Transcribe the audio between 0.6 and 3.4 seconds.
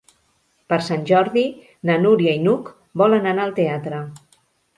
Per Sant Jordi na Núria i n'Hug volen